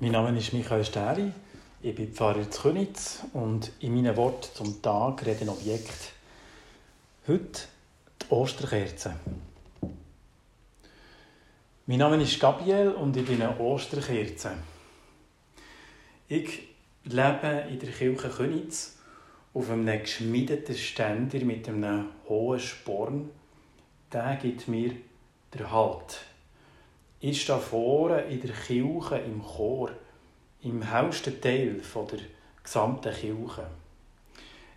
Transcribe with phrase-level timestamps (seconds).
[0.00, 1.32] Mein Name ist Michael Stäri,
[1.82, 6.12] ich bin Pfarrer zu Könitz und in meinen Worten zum Tag rede ein Objekt.
[7.26, 7.62] Heute
[8.22, 9.16] die Osterkerze.
[11.86, 14.52] Mein Name ist Gabriel und ich bin eine Osterkerze.
[16.28, 16.68] Ich
[17.02, 18.98] lebe in der Kirche Könitz
[19.52, 23.30] auf einem geschmiedeten Ständer mit einem hohen Sporn.
[24.12, 24.92] Der gibt mir
[25.52, 26.27] den Halt.
[27.20, 29.90] Ich stehe vorne in der Kirche im Chor,
[30.62, 32.18] im höchsten Teil der
[32.62, 33.66] gesamten Kirche.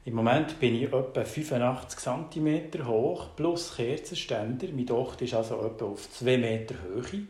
[0.06, 4.70] Im Moment bin ich etwa 85 cm hoch, plus Kerzenständer.
[4.74, 7.28] Mein Docht ist also etwa auf 2 Meter Höhe.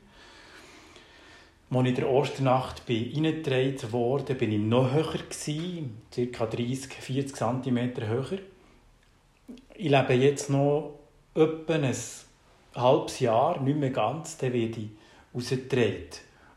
[1.70, 5.20] Als ich in der Osternacht reingetragen wurde, bin ich noch höher,
[6.32, 6.46] ca.
[6.46, 8.40] 30, 40 cm höher.
[9.76, 11.00] Ich lebe jetzt noch
[11.36, 11.94] etwa ein
[12.76, 14.90] halbes Jahr, nicht mehr ganz, dann werde ich
[15.34, 16.10] rausgetragen.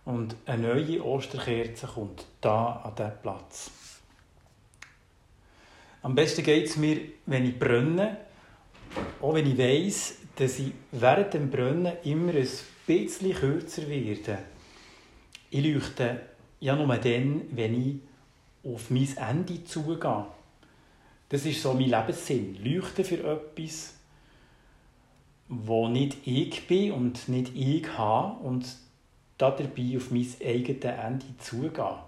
[0.05, 3.71] Und eine neue Osterkerze kommt da an diesen Platz.
[6.03, 8.19] Am besten geht es mir, wenn ich brenne,
[9.23, 12.49] auch wenn ich weiss, dass ich während dem Brennen immer ein
[12.87, 14.39] bisschen kürzer werde.
[15.51, 16.21] Ich leuchte
[16.61, 17.97] ja nur dann, wenn ich
[18.71, 20.27] auf mein Ende zugehe.
[21.29, 22.59] Das ist so mein Lebenssinn.
[22.63, 23.95] Leuchten für etwas,
[25.49, 28.67] wo nicht ich bin und nicht ich habe und
[29.39, 31.99] dabei auf mein eigenes Ende zugehen.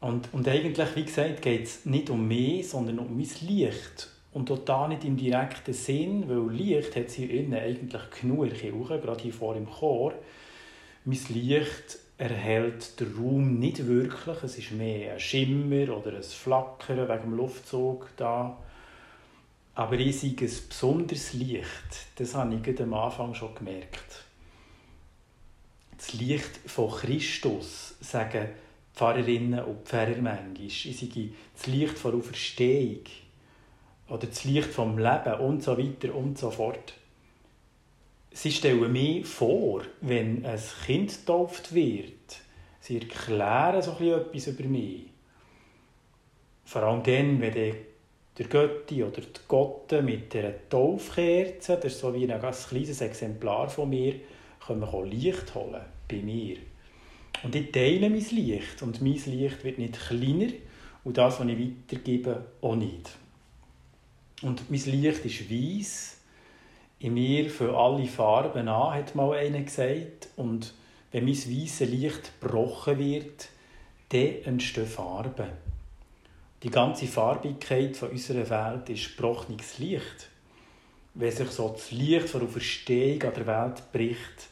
[0.00, 4.10] Und, und eigentlich, wie gesagt, geht es nicht um mich, sondern um mein Licht.
[4.32, 8.52] Und auch da nicht im direkten Sinn, weil Licht hat sie innen eigentlich genug in
[8.52, 10.12] Kirche, gerade hier vor im Chor.
[11.04, 14.42] Mein Licht erhält den Raum nicht wirklich.
[14.42, 18.58] Es ist mehr ein Schimmer oder ein Flackern wegen dem Luftzug da.
[19.78, 20.36] Aber ich sehe ein
[20.68, 22.08] besonderes Licht.
[22.16, 24.24] Das habe ich am Anfang schon gemerkt.
[25.96, 28.48] Das Licht von Christus, sagen
[28.92, 30.66] Pfarrerinnen und Pfarrer manchmal.
[30.66, 33.04] Ich sage das Licht von Auferstehung
[34.08, 36.94] oder das Licht vom Leben und so weiter und so fort.
[38.32, 42.40] Sie stellen mir vor, wenn ein Kind getauft wird,
[42.80, 45.02] sie erklären so etwas über mich.
[46.64, 47.74] Vor allem dann, wenn der
[48.44, 53.68] Götti oder die Gotte mit der Taufkerze, das ist so wie ein ganz kleines Exemplar
[53.68, 54.14] von mir,
[54.64, 56.56] können Licht holen bei mir.
[57.42, 60.52] Und ich teile mein Licht und mein Licht wird nicht kleiner
[61.04, 63.10] und das, was ich weitergebe, auch nicht.
[64.42, 66.14] Und mein Licht ist weiß.
[67.00, 70.28] In mir für alle Farben an, hat mal einer gesagt.
[70.36, 70.74] Und
[71.12, 73.48] wenn mein weißes Licht gebrochen wird,
[74.08, 75.48] dann entstehen Farben.
[76.64, 80.28] Die ganze Farbigkeit von unserer Welt ist gebrochenes Licht.
[81.14, 84.48] Wenn sich so das Licht von der Verstehung an der Welt bricht,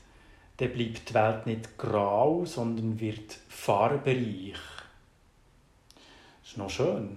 [0.58, 4.54] dann bleibt die Welt nicht grau, sondern wird farbenreich.
[6.42, 7.16] Das ist noch schön.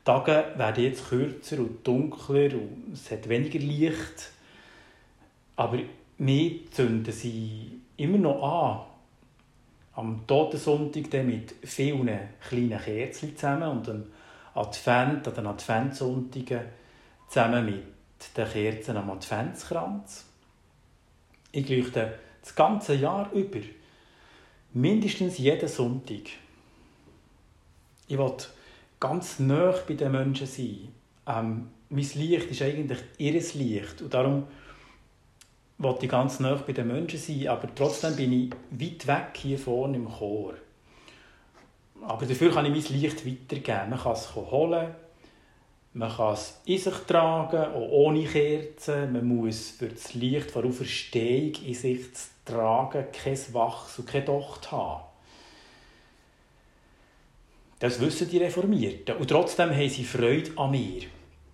[0.00, 4.30] Die Tage werden jetzt kürzer und dunkler und es hat weniger Licht.
[5.56, 5.78] Aber
[6.16, 8.91] wir zünden sie immer noch an.
[9.94, 14.04] Am Totensonntag mit vielen kleinen Kerzen zusammen und am
[14.54, 16.60] Advent, an den Adventssonntagen
[17.28, 20.24] zusammen mit den Kerzen am Adventskranz.
[21.52, 23.60] Ich leuchte das ganze Jahr über.
[24.72, 26.30] Mindestens jeden Sonntag.
[28.08, 28.36] Ich will
[28.98, 30.88] ganz nah bei den Menschen sein.
[31.26, 34.00] Ähm, mein Licht ist eigentlich ihr Licht.
[34.00, 34.44] Und darum
[35.82, 37.48] will ich ganz nah bei den Menschen sein.
[37.48, 40.54] Aber trotzdem bin ich weit weg hier vorne im Chor.
[42.02, 43.90] Aber dafür kann ich mein Licht weitergeben.
[43.90, 44.94] Man kann es holen
[45.94, 49.12] man kann es in sich tragen, auch ohne Kerzen.
[49.12, 54.24] Man muss für das Licht von Auferstehung in sich zu tragen kein Wachs und keine
[54.24, 55.02] Docht haben.
[57.78, 59.16] Das wissen die Reformierten.
[59.16, 61.02] Und trotzdem haben sie Freude an mir.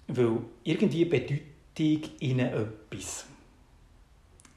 [0.07, 2.53] Weil irgendwie bedeutet ihnen
[2.93, 3.27] etwas.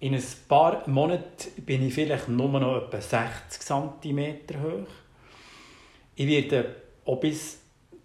[0.01, 4.87] In ein paar Monaten bin ich vielleicht nur noch etwa 60 cm hoch.
[6.15, 6.75] Ich werde
[7.05, 7.59] auch bis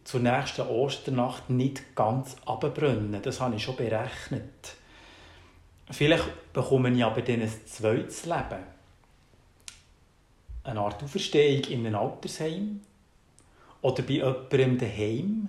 [0.05, 3.23] zur nächsten Osternacht nicht ganz abbrennen.
[3.23, 4.77] Das habe ich schon berechnet.
[5.91, 8.63] Vielleicht bekomme ich aber dann ein zweites Leben.
[10.65, 12.83] Eine Art Auferstehung in einem Altersheim
[13.81, 15.49] oder bei jemandem daheim.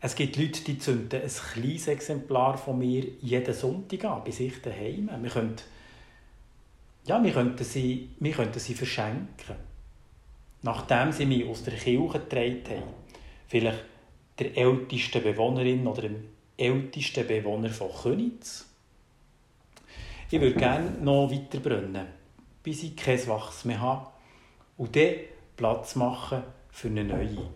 [0.00, 4.60] Es gibt Leute, die zünden ein kleines Exemplar von mir jeden Sonntag an, bei sich
[4.62, 5.10] daheim.
[5.20, 5.62] Wir könnten,
[7.04, 9.56] ja, wir könnten, sie, wir könnten sie verschenken
[10.62, 12.94] nachdem sie mich aus der Kirche getragen haben,
[13.48, 13.84] vielleicht
[14.38, 18.66] der älteste Bewohnerin oder dem ältesten Bewohner von Könitz.
[20.30, 22.06] Ich würde gerne noch weiter brennen.
[22.62, 24.06] bis ich kein Wachs mehr habe
[24.76, 25.14] und dann
[25.56, 27.48] Platz machen für eine neue.